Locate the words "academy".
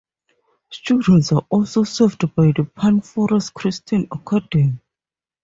4.11-4.79